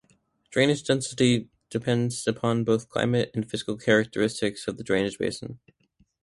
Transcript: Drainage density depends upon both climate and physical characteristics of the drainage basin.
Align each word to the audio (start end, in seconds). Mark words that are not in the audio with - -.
Drainage 0.49 0.81
density 0.83 1.47
depends 1.69 2.25
upon 2.25 2.63
both 2.63 2.89
climate 2.89 3.29
and 3.35 3.47
physical 3.47 3.77
characteristics 3.77 4.67
of 4.67 4.77
the 4.77 4.83
drainage 4.83 5.19
basin. 5.19 5.59